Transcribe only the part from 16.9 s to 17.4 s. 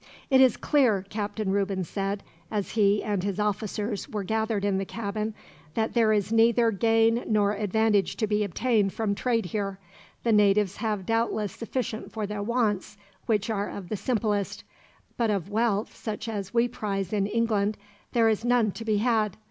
in